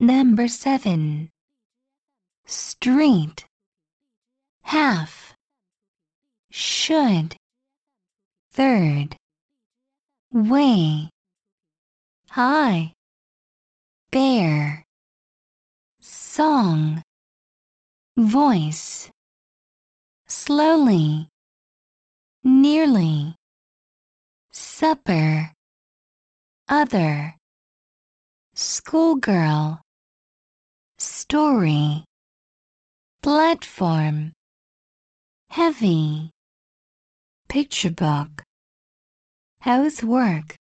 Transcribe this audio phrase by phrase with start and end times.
[0.00, 1.28] Number 7.
[2.46, 3.44] Street.
[4.62, 5.34] Half.
[6.52, 7.36] Should.
[8.52, 9.16] Third.
[10.30, 11.10] Way.
[12.30, 12.92] High.
[14.12, 14.84] Bear.
[16.00, 17.02] Song.
[18.16, 19.10] Voice.
[20.28, 21.28] Slowly.
[22.44, 23.34] Nearly.
[24.52, 25.52] Supper.
[26.68, 27.34] Other.
[28.54, 29.80] Schoolgirl.
[31.30, 32.04] Story.
[33.22, 34.32] Platform.
[35.50, 36.30] Heavy.
[37.50, 38.42] Picture book.
[39.60, 40.56] Housework.